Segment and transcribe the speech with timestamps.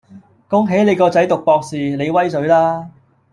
[0.47, 2.89] 恭喜你個仔讀博士，你威水啦